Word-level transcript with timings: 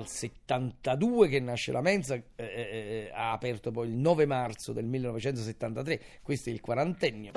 dal 0.00 0.08
72 0.08 1.28
che 1.28 1.40
nasce 1.40 1.72
la 1.72 1.82
mensa, 1.82 2.14
eh, 2.14 2.24
eh, 2.36 2.44
eh, 2.46 3.10
ha 3.12 3.32
aperto 3.32 3.70
poi 3.70 3.88
il 3.88 3.96
9 3.96 4.24
marzo 4.24 4.72
del 4.72 4.86
1973, 4.86 6.00
questo 6.22 6.48
è 6.48 6.52
il 6.52 6.60
quarantennio. 6.60 7.32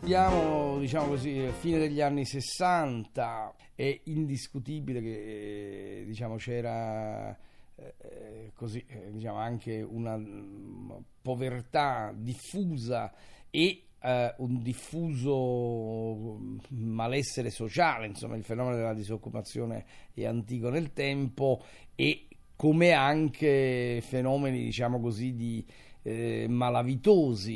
Abbiamo, 0.00 0.78
diciamo 0.78 1.08
così, 1.08 1.50
fine 1.58 1.78
degli 1.78 2.00
anni 2.00 2.24
60, 2.24 3.54
è 3.74 4.00
indiscutibile 4.04 5.00
che 5.02 6.04
diciamo, 6.06 6.36
c'era 6.36 7.36
eh, 7.74 8.52
così, 8.54 8.82
eh, 8.86 9.10
diciamo, 9.10 9.38
anche 9.38 9.82
una 9.82 10.16
mh, 10.16 11.04
povertà 11.20 12.14
diffusa 12.16 13.12
e 13.50 13.85
eh, 14.02 14.34
un 14.38 14.62
diffuso 14.62 16.38
malessere 16.68 17.50
sociale, 17.50 18.06
insomma 18.06 18.36
il 18.36 18.44
fenomeno 18.44 18.76
della 18.76 18.94
disoccupazione 18.94 19.84
è 20.12 20.24
antico 20.24 20.70
nel 20.70 20.92
tempo 20.92 21.62
e 21.94 22.28
come 22.56 22.92
anche 22.92 24.02
fenomeni 24.06 24.62
diciamo 24.62 25.00
così 25.00 25.34
di 25.34 25.64
eh, 26.02 26.46
malavitosi 26.48 27.54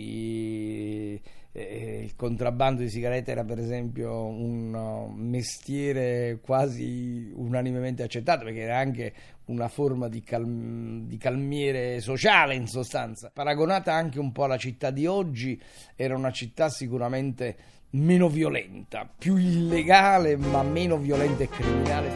eh, 1.52 2.02
il 2.04 2.14
contrabbando 2.14 2.82
di 2.82 2.88
sigarette 2.88 3.32
era 3.32 3.44
per 3.44 3.58
esempio 3.58 4.24
un 4.26 4.72
uh, 4.72 5.12
mestiere 5.12 6.38
quasi 6.40 7.32
unanimemente 7.34 8.04
accettato 8.04 8.44
perché 8.44 8.60
era 8.60 8.78
anche 8.78 9.12
una 9.46 9.66
forma 9.66 10.08
di, 10.08 10.22
cal- 10.22 11.02
di, 11.06 11.16
calmiere 11.16 12.00
sociale 12.00 12.54
in 12.54 12.68
sostanza. 12.68 13.30
Paragonata 13.34 13.92
anche 13.92 14.20
un 14.20 14.30
po' 14.30 14.44
alla 14.44 14.56
città 14.56 14.90
di 14.90 15.06
oggi, 15.06 15.60
era 15.96 16.16
una 16.16 16.30
città 16.30 16.68
sicuramente 16.68 17.56
meno 17.90 18.28
violenta, 18.28 19.12
più 19.18 19.36
illegale 19.36 20.36
ma 20.36 20.62
meno 20.62 20.98
violenta 20.98 21.42
e 21.42 21.48
criminale. 21.48 22.10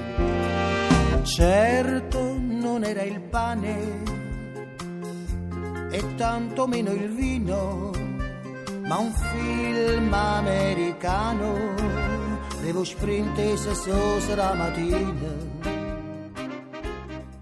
Certo 1.25 2.37
non 2.39 2.85
era 2.85 3.03
il 3.03 3.21
pane 3.21 4.03
e 5.91 6.15
tanto 6.15 6.69
meno 6.69 6.93
il 6.93 7.09
vino 7.09 8.14
ma 8.87 8.99
un 8.99 9.13
film 9.13 10.13
americano. 10.13 11.75
Devo 12.61 12.85
sprintese 12.85 13.75
sera 13.75 14.55
mattina. 14.55 15.53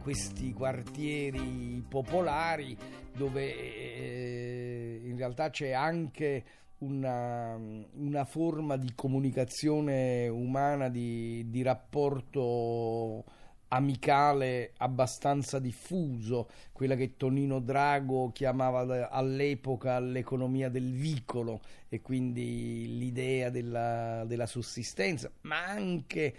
Questi 0.02 0.52
quartieri 0.52 1.84
popolari 1.88 2.76
dove 3.14 3.54
eh, 3.54 5.00
in 5.04 5.16
realtà 5.16 5.50
c'è 5.50 5.72
anche 5.72 6.44
una, 6.78 7.56
una, 7.56 8.24
forma 8.24 8.76
di 8.76 8.92
comunicazione 8.96 10.26
umana, 10.26 10.88
di, 10.88 11.48
di 11.48 11.62
rapporto 11.62 13.24
amicale 13.72 14.72
abbastanza 14.78 15.58
diffuso, 15.58 16.48
quella 16.72 16.94
che 16.94 17.16
Tonino 17.16 17.58
Drago 17.58 18.30
chiamava 18.32 19.08
all'epoca 19.08 19.98
l'economia 19.98 20.68
del 20.68 20.92
vicolo 20.92 21.60
e 21.88 22.02
quindi 22.02 22.98
l'idea 22.98 23.48
della, 23.48 24.24
della 24.26 24.46
sussistenza, 24.46 25.30
ma 25.42 25.64
anche 25.64 26.34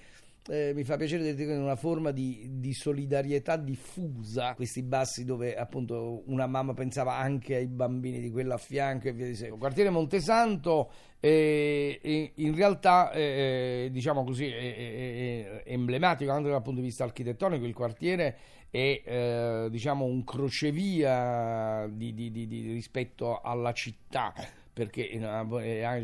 eh, 0.49 0.73
mi 0.73 0.83
fa 0.83 0.97
piacere 0.97 1.33
dire 1.35 1.55
una 1.55 1.75
forma 1.75 2.11
di, 2.11 2.47
di, 2.59 2.73
solidarietà 2.73 3.55
diffusa, 3.55 4.53
questi 4.55 4.83
bassi 4.83 5.23
dove 5.23 5.55
appunto 5.55 6.23
una 6.25 6.47
mamma 6.47 6.73
pensava 6.73 7.15
anche 7.15 7.55
ai 7.55 7.67
bambini 7.67 8.19
di 8.19 8.29
quella 8.29 8.55
a 8.55 8.57
fianco 8.57 9.07
e 9.07 9.13
via 9.13 9.25
di 9.25 9.35
seguito. 9.35 9.57
Quartiere 9.57 9.89
Montesanto 9.89 10.91
eh, 11.19 12.31
in 12.35 12.55
realtà 12.55 13.11
eh, 13.11 13.87
diciamo 13.91 14.25
così 14.25 14.47
è, 14.47 14.75
è, 14.75 15.63
è, 15.63 15.63
emblematico 15.67 16.31
anche 16.31 16.49
dal 16.49 16.61
punto 16.61 16.81
di 16.81 16.87
vista 16.87 17.05
architettonico, 17.05 17.65
il 17.65 17.73
quartiere 17.73 18.37
è 18.69 19.01
eh, 19.05 19.67
diciamo 19.69 20.03
un 20.03 20.23
crocevia 20.25 21.87
di, 21.89 22.13
di, 22.13 22.71
rispetto 22.73 23.39
alla 23.39 23.71
città 23.71 24.33
perché 24.73 25.07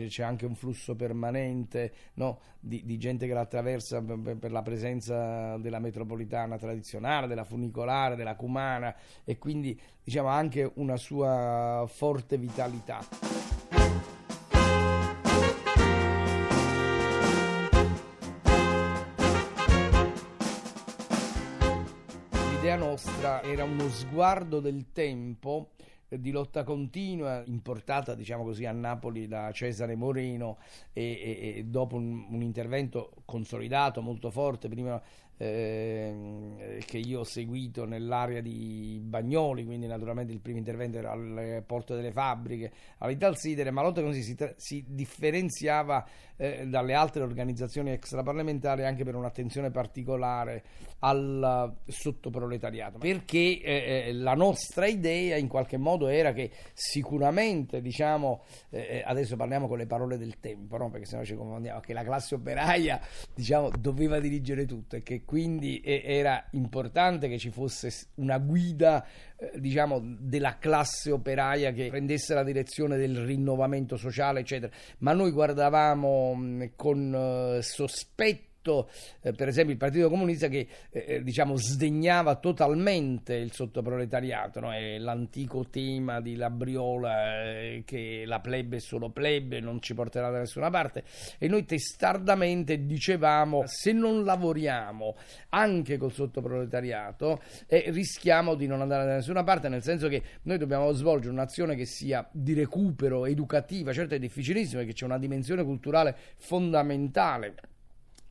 c'è 0.07 0.23
anche 0.23 0.45
un 0.45 0.55
flusso 0.55 0.95
permanente 0.95 1.91
no, 2.13 2.39
di, 2.59 2.85
di, 2.85 2.97
gente 2.97 3.25
che 3.25 3.33
la 3.33 3.41
attraversa 3.41 4.01
per, 4.01 4.37
per, 4.37 4.51
la 4.51 4.61
presenza 4.61 5.57
della 5.57 5.79
metropolitana 5.79 6.57
tradizionale, 6.57 7.27
della 7.27 7.43
funicolare, 7.43 8.15
della 8.15 8.35
cumana 8.35 8.95
e 9.23 9.39
quindi 9.39 9.79
diciamo 10.03 10.27
anche 10.27 10.71
una 10.75 10.97
sua 10.97 11.85
forte 11.87 12.37
vitalità. 12.37 12.99
Nostra 22.79 23.41
era 23.43 23.63
uno 23.65 23.89
sguardo 23.89 24.59
del 24.59 24.91
tempo 24.93 25.71
di 26.17 26.31
lotta 26.31 26.63
continua 26.63 27.43
importata 27.45 28.15
diciamo 28.15 28.43
così 28.43 28.65
a 28.65 28.71
Napoli 28.71 29.27
da 29.27 29.51
Cesare 29.51 29.95
Moreno 29.95 30.57
e, 30.91 31.03
e, 31.03 31.57
e 31.57 31.63
dopo 31.65 31.95
un, 31.97 32.25
un, 32.29 32.41
intervento 32.41 33.11
consolidato 33.25 34.01
molto 34.01 34.31
forte 34.31 34.69
prima 34.69 34.99
eh, 35.41 36.83
che 36.85 36.97
io 36.97 37.21
ho 37.21 37.23
seguito 37.23 37.85
nell'area 37.85 38.41
di 38.41 38.99
Bagnoli, 39.01 39.63
quindi 39.63 39.87
naturalmente 39.87 40.33
il 40.33 40.41
primo 40.41 40.57
intervento 40.57 40.97
era 40.97 41.11
al 41.11 41.63
porto 41.65 41.95
delle 41.95 42.11
fabbriche, 42.11 42.71
all'Italsidere, 42.97 43.71
ma 43.71 43.81
lotta 43.81 44.01
così 44.01 44.21
si, 44.21 44.35
si 44.57 44.83
differenziava 44.85 46.05
eh, 46.35 46.67
dalle 46.67 46.93
altre 46.93 47.23
organizzazioni 47.23 47.91
extraparlamentari 47.91 48.85
anche 48.85 49.05
per 49.05 49.15
un'attenzione 49.15 49.71
particolare 49.71 50.63
al 50.99 51.73
sottoproletariato, 51.87 52.97
perché 52.97 53.61
eh, 53.61 54.03
eh, 54.07 54.13
la 54.13 54.33
nostra 54.33 54.87
idea 54.87 55.37
in 55.37 55.47
qualche 55.47 55.77
modo 55.77 56.07
era 56.07 56.33
che 56.33 56.51
sicuramente, 56.73 57.79
diciamo, 57.81 58.43
eh, 58.71 58.79
eh, 58.79 59.03
adesso 59.05 59.37
parliamo 59.37 59.69
con 59.69 59.77
le 59.77 59.85
parole 59.85 60.17
del 60.17 60.39
tempo, 60.41 60.75
no? 60.75 60.89
perché 60.89 61.05
sennò 61.05 61.23
ci 61.23 61.35
confondiamo, 61.35 61.79
che 61.79 61.93
la 61.93 62.03
classe 62.03 62.35
operaia 62.35 62.99
diciamo, 63.33 63.69
doveva 63.79 64.19
dirigere 64.19 64.65
tutto 64.65 64.97
e 64.97 65.03
che 65.03 65.23
quindi 65.29 65.79
era 65.83 66.43
importante 66.53 67.29
che 67.29 67.37
ci 67.37 67.51
fosse 67.51 68.07
una 68.15 68.39
guida 68.39 69.05
eh, 69.37 69.59
diciamo 69.59 70.01
della 70.01 70.57
classe 70.57 71.11
operaia 71.11 71.71
che 71.71 71.89
prendesse 71.89 72.33
la 72.33 72.43
direzione 72.43 72.97
del 72.97 73.23
rinnovamento 73.23 73.95
sociale 73.95 74.39
eccetera. 74.39 74.73
Ma 74.99 75.13
noi 75.13 75.29
guardavamo 75.29 76.35
con 76.75 77.13
uh, 77.13 77.61
sospetto 77.61 78.48
partito, 78.59 78.89
eh, 79.21 79.31
per 79.31 79.47
esempio 79.47 79.73
il 79.73 79.79
Partito 79.79 80.09
Comunista, 80.09 80.47
che 80.47 80.67
eh, 80.91 81.05
eh, 81.07 81.23
diciamo 81.23 81.55
sdegnava 81.55 82.35
totalmente 82.35 83.35
il 83.35 83.51
sottoproletariato, 83.51 84.59
no? 84.59 84.73
è 84.73 84.97
l'antico 84.97 85.67
tema 85.69 86.21
di 86.21 86.35
Labriola 86.35 87.43
eh, 87.51 87.83
che 87.85 88.23
la 88.25 88.39
plebe 88.39 88.77
è 88.77 88.79
solo 88.79 89.09
plebe, 89.09 89.59
non 89.59 89.81
ci 89.81 89.93
porterà 89.93 90.29
da 90.29 90.39
nessuna 90.39 90.69
parte. 90.69 91.03
E 91.37 91.47
noi 91.47 91.65
testardamente 91.65 92.85
dicevamo 92.85 93.63
se 93.65 93.91
non 93.91 94.23
lavoriamo 94.23 95.15
anche 95.49 95.97
col 95.97 96.11
sottoproletariato 96.11 97.41
eh, 97.67 97.85
rischiamo 97.87 98.55
di 98.55 98.67
non 98.67 98.81
andare 98.81 99.05
da 99.05 99.15
nessuna 99.15 99.43
parte, 99.43 99.69
nel 99.69 99.83
senso 99.83 100.07
che 100.07 100.21
noi 100.43 100.57
dobbiamo 100.57 100.91
svolgere 100.91 101.31
un'azione 101.31 101.75
che 101.75 101.85
sia 101.85 102.27
di 102.31 102.53
recupero 102.53 103.25
educativa, 103.25 103.93
certo 103.93 104.15
è 104.15 104.19
difficilissimo 104.19 104.79
perché 104.79 104.93
c'è 104.93 105.05
una 105.05 105.17
dimensione 105.17 105.63
culturale 105.63 106.15
fondamentale 106.37 107.55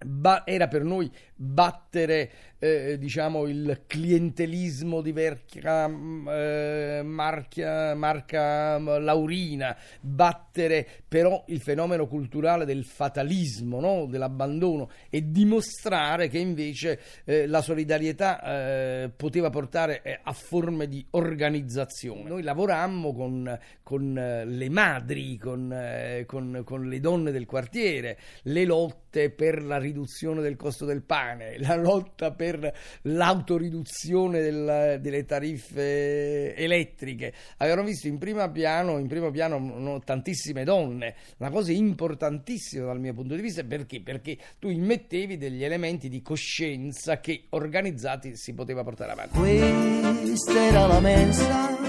Ba- 0.04 0.44
era 0.46 0.68
per 0.68 0.84
noi 0.84 1.10
battere 1.34 2.30
eh, 2.58 2.98
diciamo 2.98 3.46
il 3.46 3.82
clientelismo 3.86 5.00
di 5.00 5.12
Verca, 5.12 5.86
mm, 5.86 6.28
eh, 6.28 7.02
marca 7.04 8.78
mm, 8.78 8.86
Laurina, 8.98 9.76
battere 10.00 10.86
però 11.06 11.44
il 11.48 11.60
fenomeno 11.60 12.06
culturale 12.06 12.64
del 12.64 12.84
fatalismo, 12.84 13.80
no? 13.80 14.06
dell'abbandono 14.06 14.90
e 15.08 15.30
dimostrare 15.30 16.28
che 16.28 16.38
invece 16.38 17.00
eh, 17.24 17.46
la 17.46 17.62
solidarietà 17.62 18.42
eh, 18.42 19.10
poteva 19.14 19.50
portare 19.50 20.02
eh, 20.02 20.18
a 20.22 20.32
forme 20.32 20.88
di 20.88 21.04
organizzazione. 21.10 22.28
Noi 22.28 22.42
lavorammo 22.42 23.14
con, 23.14 23.58
con 23.82 24.18
eh, 24.18 24.44
le 24.44 24.68
madri, 24.68 25.36
con, 25.38 26.24
con, 26.26 26.62
con 26.64 26.88
le 26.88 27.00
donne 27.00 27.30
del 27.30 27.46
quartiere, 27.46 28.18
le 28.42 28.64
lotte 28.64 29.07
per 29.08 29.62
la 29.62 29.78
riduzione 29.78 30.42
del 30.42 30.56
costo 30.56 30.84
del 30.84 31.02
pane, 31.02 31.58
la 31.58 31.76
lotta 31.76 32.32
per 32.32 32.72
l'autoriduzione 33.02 34.40
del, 34.40 34.98
delle 35.00 35.24
tariffe 35.24 36.54
elettriche. 36.54 37.32
Avevano 37.58 37.84
visto 37.84 38.06
in, 38.06 38.18
piano, 38.52 38.98
in 38.98 39.06
primo 39.08 39.30
piano 39.30 39.58
no, 39.58 40.00
tantissime 40.00 40.64
donne, 40.64 41.14
una 41.38 41.50
cosa 41.50 41.72
importantissima 41.72 42.86
dal 42.86 43.00
mio 43.00 43.14
punto 43.14 43.34
di 43.34 43.40
vista 43.40 43.64
perché? 43.64 44.00
Perché 44.00 44.36
tu 44.58 44.68
immettevi 44.68 45.36
degli 45.36 45.64
elementi 45.64 46.08
di 46.08 46.20
coscienza 46.22 47.20
che 47.20 47.44
organizzati 47.50 48.36
si 48.36 48.52
poteva 48.52 48.84
portare 48.84 49.12
avanti. 49.12 49.38
Questa 49.38 50.66
era 50.66 50.86
la 50.86 51.00
mensa 51.00 51.88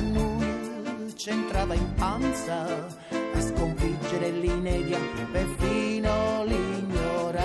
noi 0.00 1.12
c'entrava 1.14 1.74
in 1.74 1.94
panza 1.94 3.07
sconfiggere 3.40 4.30
l'inedia, 4.30 4.98
perfino 5.30 6.44
l'ignoranza. 6.44 7.36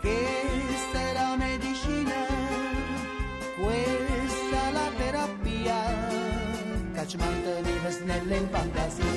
Questa 0.00 0.98
è 0.98 1.12
la 1.12 1.36
medicina, 1.36 2.26
questa 3.60 4.68
è 4.68 4.72
la 4.72 4.90
terapia, 4.96 6.08
che 6.92 7.16
vive 7.62 7.90
manteneva 8.04 8.34
in 8.36 8.48
fantasia. 8.50 9.07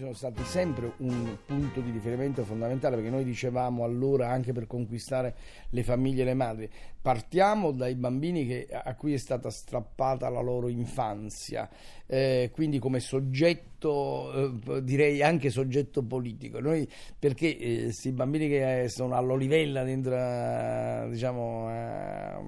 Sono 0.00 0.12
stati 0.14 0.42
sempre 0.44 0.92
un 0.98 1.36
punto 1.44 1.80
di 1.80 1.90
riferimento 1.90 2.42
fondamentale 2.44 2.96
perché 2.96 3.10
noi 3.10 3.24
dicevamo 3.24 3.84
allora 3.84 4.30
anche 4.30 4.52
per 4.52 4.66
conquistare 4.66 5.34
le 5.70 5.82
famiglie 5.82 6.22
e 6.22 6.24
le 6.24 6.34
madri 6.34 6.70
partiamo 7.02 7.70
dai 7.70 7.94
bambini 7.94 8.46
che, 8.46 8.68
a 8.70 8.94
cui 8.94 9.12
è 9.12 9.18
stata 9.18 9.50
strappata 9.50 10.28
la 10.28 10.40
loro 10.40 10.68
infanzia 10.68 11.68
eh, 12.06 12.50
quindi 12.52 12.78
come 12.78 13.00
soggetto 13.00 14.58
eh, 14.66 14.82
direi 14.82 15.22
anche 15.22 15.48
soggetto 15.48 16.02
politico. 16.02 16.60
Noi 16.60 16.86
perché 17.16 17.56
questi 17.56 18.08
eh, 18.08 18.12
bambini 18.12 18.48
che 18.48 18.86
sono 18.88 19.14
all'Olivella 19.14 19.84
dentro 19.84 21.08
diciamo 21.08 21.68
a 21.68 22.40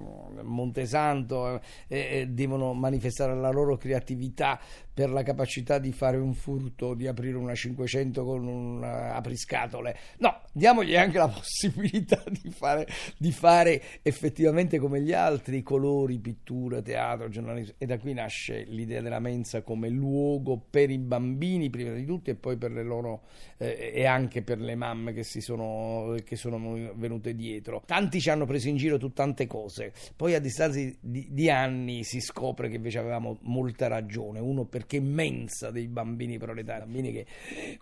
Montesanto 0.43 1.61
eh, 1.87 2.27
devono 2.29 2.73
manifestare 2.73 3.33
la 3.35 3.49
loro 3.49 3.77
creatività 3.77 4.59
per 4.93 5.09
la 5.09 5.23
capacità 5.23 5.79
di 5.79 5.91
fare 5.91 6.17
un 6.17 6.33
furto 6.33 6.93
di 6.93 7.07
aprire 7.07 7.23
aprire 7.23 7.37
una 7.43 7.55
500 7.55 8.23
con 8.23 8.47
un 8.47 8.83
apriscatole. 8.83 9.97
No, 10.17 10.41
diamogli 10.51 10.95
anche 10.95 11.17
la 11.17 11.27
possibilità 11.29 12.23
di 12.27 12.49
fare, 12.49 12.87
di 13.17 13.31
fare 13.31 13.81
effettivamente 14.01 14.79
come 14.79 15.01
gli 15.01 15.13
altri 15.13 15.61
colori, 15.61 16.19
pittura, 16.19 16.81
teatro, 16.81 17.29
giornalismo. 17.29 17.75
E 17.77 17.85
da 17.85 17.97
qui 17.97 18.13
nasce 18.13 18.63
l'idea 18.63 19.01
della 19.01 19.19
mensa 19.19 19.61
come 19.61 19.89
luogo 19.89 20.57
per 20.69 20.89
i 20.89 20.97
bambini, 20.97 21.69
prima 21.69 21.93
di 21.93 22.05
tutto, 22.05 22.29
e 22.29 22.35
poi 22.35 22.57
per 22.57 22.71
le 22.71 22.83
loro 22.83 23.23
eh, 23.57 23.91
e 23.93 24.05
anche 24.05 24.41
per 24.41 24.59
le 24.59 24.75
mamme 24.75 25.13
che, 25.13 25.23
si 25.23 25.41
sono, 25.41 26.15
che 26.23 26.35
sono 26.35 26.59
venute 26.95 27.35
dietro. 27.35 27.83
Tanti 27.85 28.19
ci 28.19 28.29
hanno 28.29 28.45
preso 28.45 28.67
in 28.67 28.77
giro 28.77 28.97
tu 28.97 29.13
tante 29.13 29.47
cose, 29.47 29.93
poi 30.15 30.33
a 30.33 30.39
distanza 30.39 30.79
di, 30.99 31.27
di 31.31 31.49
anni 31.49 32.03
si 32.03 32.19
scopre 32.19 32.69
che 32.69 32.75
invece 32.75 32.99
avevamo 32.99 33.37
molta 33.41 33.87
ragione. 33.87 34.39
Uno 34.39 34.65
perché 34.65 34.99
mensa 34.99 35.71
dei 35.71 35.87
bambini 35.87 36.37
proletari, 36.37 36.81
bambini 36.81 37.11
che 37.11 37.25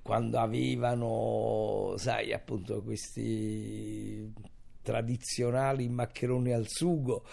quando 0.01 0.39
avevano, 0.39 1.95
sai, 1.97 2.33
appunto 2.33 2.81
questi 2.83 4.33
tradizionali 4.81 5.87
maccheroni 5.89 6.51
al 6.51 6.67
sugo, 6.67 7.25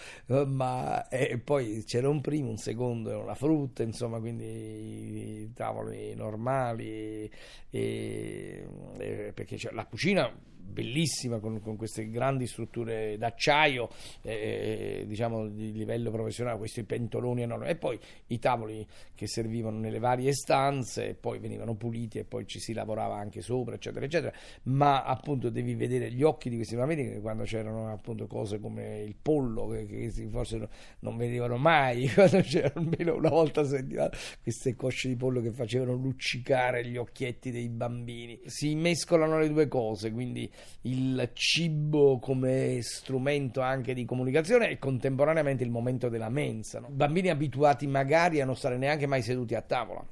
ma 0.45 1.07
eh, 1.07 1.39
poi 1.39 1.83
c'era 1.85 2.09
un 2.09 2.21
primo, 2.21 2.49
un 2.49 2.57
secondo, 2.57 3.09
era 3.09 3.19
una 3.19 3.35
frutta, 3.35 3.83
insomma, 3.83 4.19
quindi 4.19 5.51
tavoli 5.53 6.13
normali, 6.15 7.29
e, 7.69 8.67
e, 8.97 9.31
perché 9.33 9.57
la 9.71 9.85
cucina 9.85 10.31
bellissima 10.69 11.39
con, 11.39 11.59
con, 11.61 11.75
queste 11.75 12.09
grandi 12.09 12.47
strutture 12.47 13.17
d'acciaio 13.17 13.89
eh, 14.21 15.03
diciamo 15.07 15.47
di 15.47 15.71
livello 15.71 16.11
professionale 16.11 16.57
questi 16.57 16.83
pentoloni 16.83 17.41
enormi. 17.41 17.67
E 17.67 17.75
poi 17.75 17.99
i 18.27 18.39
tavoli 18.39 18.85
che 19.15 19.27
servivano 19.27 19.79
nelle 19.79 19.99
varie 19.99 20.33
stanze 20.33 21.15
poi 21.19 21.39
venivano 21.39 21.75
puliti 21.75 22.19
e 22.19 22.23
poi 22.23 22.45
ci 22.47 22.59
si 22.59 22.73
lavorava 22.73 23.15
anche 23.15 23.41
sopra 23.41 23.75
eccetera 23.75 24.05
eccetera. 24.05 24.33
Ma 24.63 25.03
appunto 25.03 25.49
devi 25.49 25.75
vedere 25.75 26.11
gli 26.11 26.23
occhi 26.23 26.49
di 26.49 26.55
questi 26.55 26.75
bambini 26.75 27.19
quando 27.19 27.43
c'erano 27.43 27.91
appunto 27.91 28.27
cose 28.27 28.59
come 28.59 29.01
il 29.01 29.15
pollo 29.19 29.67
che, 29.67 29.85
che 29.85 30.27
forse 30.29 30.67
non 30.99 31.17
vedevano 31.17 31.57
mai 31.57 32.07
quando 32.13 32.41
c'erano 32.41 32.79
almeno 32.79 33.15
una 33.15 33.29
volta 33.29 33.63
sentivano 33.63 34.11
queste 34.41 34.75
cosce 34.75 35.07
di 35.07 35.15
pollo 35.15 35.41
che 35.41 35.51
facevano 35.51 35.93
luccicare 35.93 36.85
gli 36.85 36.97
occhietti 36.97 37.51
dei 37.51 37.69
bambini. 37.69 38.39
Si 38.45 38.75
mescolano 38.75 39.39
le 39.39 39.49
due 39.49 39.67
cose 39.67 40.11
quindi 40.11 40.49
il 40.81 41.29
cibo 41.33 42.19
come 42.19 42.79
strumento 42.81 43.61
anche 43.61 43.93
di 43.93 44.05
comunicazione 44.05 44.69
e 44.69 44.79
contemporaneamente 44.79 45.63
il 45.63 45.71
momento 45.71 46.09
della 46.09 46.29
mensa. 46.29 46.79
No? 46.79 46.87
Bambini 46.89 47.29
abituati 47.29 47.87
magari 47.87 48.41
a 48.41 48.45
non 48.45 48.55
stare 48.55 48.77
neanche 48.77 49.05
mai 49.05 49.21
seduti 49.21 49.55
a 49.55 49.61
tavola. 49.61 50.05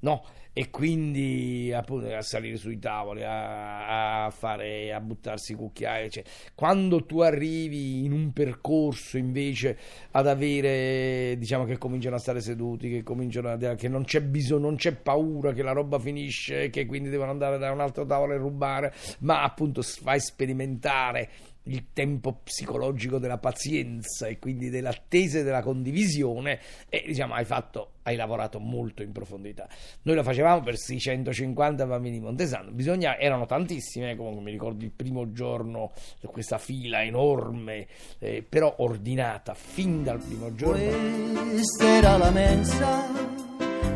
No, 0.00 0.24
e 0.52 0.70
quindi 0.70 1.72
appunto 1.72 2.12
a 2.12 2.22
salire 2.22 2.56
sui 2.56 2.78
tavoli, 2.78 3.22
a, 3.22 4.24
a 4.24 4.30
fare, 4.30 4.92
a 4.92 5.00
buttarsi 5.00 5.54
cucchiai. 5.54 6.10
Cioè, 6.10 6.24
quando 6.54 7.04
tu 7.06 7.20
arrivi 7.20 8.04
in 8.04 8.12
un 8.12 8.32
percorso 8.32 9.16
invece 9.16 9.78
ad 10.10 10.26
avere, 10.26 11.36
diciamo 11.38 11.64
che 11.64 11.78
cominciano 11.78 12.16
a 12.16 12.18
stare 12.18 12.40
seduti, 12.40 12.90
che 12.90 13.02
cominciano 13.02 13.50
a 13.50 13.56
dire 13.56 13.76
che 13.76 13.88
non 13.88 14.04
c'è 14.04 14.20
bisogno, 14.22 14.62
non 14.62 14.76
c'è 14.76 14.92
paura 14.92 15.52
che 15.52 15.62
la 15.62 15.72
roba 15.72 15.98
finisce, 15.98 16.70
che 16.70 16.86
quindi 16.86 17.10
devono 17.10 17.30
andare 17.30 17.58
da 17.58 17.70
un 17.70 17.80
altro 17.80 18.04
tavolo 18.04 18.34
e 18.34 18.38
rubare, 18.38 18.92
ma 19.20 19.42
appunto 19.42 19.82
fai 19.82 20.18
sperimentare 20.18 21.28
il 21.70 21.86
tempo 21.92 22.40
psicologico 22.44 23.18
della 23.18 23.38
pazienza 23.38 24.26
e 24.26 24.38
quindi 24.38 24.70
dell'attesa 24.70 25.38
e 25.38 25.42
della 25.42 25.62
condivisione 25.62 26.60
e 26.88 27.04
diciamo 27.06 27.34
hai 27.34 27.44
fatto 27.44 27.92
hai 28.02 28.16
lavorato 28.16 28.58
molto 28.58 29.02
in 29.02 29.12
profondità. 29.12 29.68
Noi 30.02 30.16
lo 30.16 30.22
facevamo 30.22 30.62
per 30.62 30.76
650 30.76 31.86
bambini 31.86 32.18
di 32.18 32.24
Montesano. 32.24 32.70
Bisogna, 32.70 33.18
erano 33.18 33.46
tantissime 33.46 34.12
eh, 34.12 34.16
comunque 34.16 34.42
mi 34.42 34.50
ricordo 34.50 34.84
il 34.84 34.90
primo 34.90 35.32
giorno 35.32 35.92
questa 36.26 36.58
fila 36.58 37.02
enorme 37.02 37.86
eh, 38.18 38.44
però 38.46 38.74
ordinata 38.78 39.54
fin 39.54 40.02
dal 40.02 40.18
primo 40.18 40.54
giorno. 40.54 41.50
Questa 41.50 41.84
era 41.84 42.16
la 42.16 42.30
mensa 42.30 43.06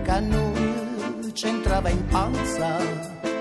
che 0.03 0.11
a 0.11 0.21
noi 0.21 1.33
c'entrava 1.33 1.89
in 1.89 2.05
panza 2.07 2.77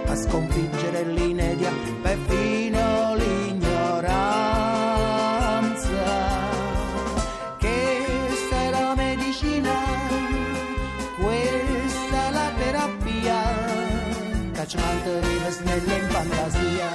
a 0.05 0.15
sconfiggere 0.15 1.03
l'inedia. 1.05 1.71
Perfino 2.01 2.72
ci 14.73 14.77
manteneva 14.79 15.49
snelle 15.51 15.95
in 15.97 16.09
fantasia. 16.09 16.89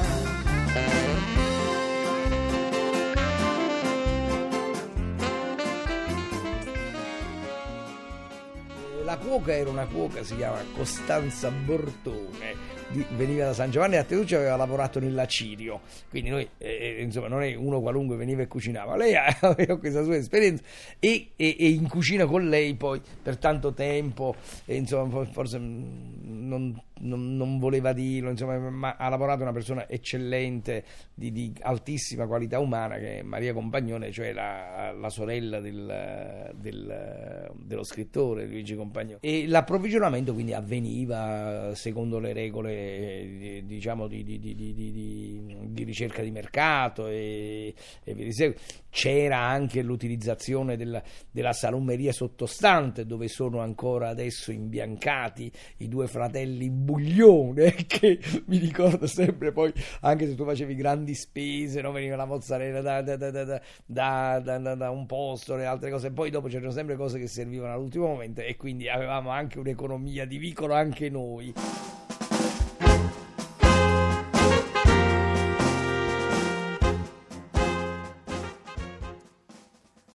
La 9.05 9.17
cuoca 9.17 9.57
era 9.57 9.71
una 9.71 9.87
cuoca, 9.87 10.23
si 10.25 10.37
chiama 10.37 10.63
Costanza 10.75 11.51
Bortone 11.51 12.77
veniva 13.11 13.45
da 13.45 13.53
San 13.53 13.71
Giovanni 13.71 13.97
a 13.97 14.05
Teduccio 14.05 14.37
aveva 14.37 14.57
lavorato 14.57 14.99
nella 14.99 15.27
Cirio 15.27 15.81
quindi 16.09 16.31
noi 16.31 16.49
eh, 16.57 16.97
eh, 16.99 17.03
insomma 17.03 17.29
non 17.29 17.43
è 17.43 17.55
uno 17.55 17.81
qualunque 17.81 18.17
veniva 18.17 18.43
e 18.43 18.47
cucinava 18.47 18.97
lei 18.97 19.15
aveva 19.41 19.79
questa 19.79 20.03
sua 20.03 20.17
esperienza 20.17 20.63
e, 20.99 21.33
e, 21.37 21.57
e 21.59 21.69
in 21.69 21.87
cucina 21.87 22.25
con 22.25 22.49
lei 22.49 22.75
poi 22.75 23.01
per 23.23 23.37
tanto 23.37 23.75
tempo 23.75 24.35
e, 24.65 24.77
insomma 24.77 25.25
forse 25.27 25.59
non, 25.59 26.81
non, 27.01 27.37
non, 27.37 27.59
voleva 27.59 27.93
dirlo 27.93 28.31
insomma 28.31 28.59
ma 28.59 28.97
ha 28.97 29.09
lavorato 29.09 29.43
una 29.43 29.53
persona 29.53 29.89
eccellente 29.89 30.85
di, 31.15 31.33
di 31.33 31.53
altissima 31.61 32.27
qualità 32.27 32.59
umana 32.59 32.97
che 32.97 33.19
è 33.19 33.23
Maria 33.23 33.53
Compagnone 33.53 34.11
cioè 34.13 34.33
la, 34.33 34.93
la 34.93 35.11
sorella 35.11 35.61
del, 35.61 36.53
del, 36.55 37.53
dello 37.55 37.85
scrittore 37.85 38.47
Luigi 38.47 38.75
Compagnone 38.75 39.19
e 39.21 39.47
l'approvvigionamento 39.47 40.33
quindi 40.33 40.53
avveniva 40.53 41.75
secondo 41.75 42.19
le 42.19 42.33
regole 42.33 42.73
eh, 42.73 43.63
diciamo 43.65 44.07
di, 44.07 44.23
di, 44.23 44.39
di, 44.39 45.85
ricerca 45.85 46.23
di 46.23 46.31
mercato 46.31 47.07
e, 47.09 47.75
e 48.05 48.15
via 48.15 48.25
di 48.25 48.33
seguito. 48.33 48.61
C'era 48.91 49.39
anche 49.39 49.83
l'utilizzazione 49.83 50.77
della, 50.77 51.03
della 51.31 51.53
salumeria 51.53 52.13
sottostante 52.13 53.07
dove 53.07 53.29
sono 53.29 53.61
ancora 53.61 54.09
adesso 54.09 54.51
imbiancati 54.51 55.51
i 55.79 55.89
due 55.89 56.07
fratelli 56.07 56.71
Buglione 56.89 57.75
che 57.87 58.19
mi 58.47 58.57
ricordo 58.57 59.07
sempre 59.07 59.53
poi 59.53 59.71
anche 60.01 60.27
se 60.27 60.35
tu 60.35 60.47
facevi 60.47 60.75
grandi 60.75 61.15
spese 61.15 61.83
no? 61.83 61.93
veniva 61.93 62.17
la 62.17 62.25
mozzarella 62.25 62.81
da, 62.81 63.03
da, 63.03 63.17
da, 63.17 64.75
da, 64.75 64.91
un 64.91 65.05
posto 65.05 65.59
e 65.59 65.65
altre 65.65 65.91
cose 65.91 66.11
poi 66.13 66.31
dopo 66.31 66.49
c'erano 66.49 66.71
sempre 66.71 66.97
cose 66.97 67.19
che 67.19 67.27
servivano 67.27 67.75
all'ultimo 67.75 68.07
momento 68.07 68.41
e 68.41 68.57
quindi 68.57 68.89
avevamo 68.89 69.29
anche 69.29 69.59
un'economia 69.59 70.25
di 70.25 70.39
vicolo 70.39 70.73
anche 70.73 71.11
noi 71.11 71.53